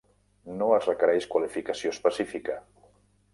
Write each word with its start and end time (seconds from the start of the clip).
No 0.61 0.69
es 0.77 0.87
requereix 0.89 1.27
qualificació 1.35 1.93
específica. 1.97 2.57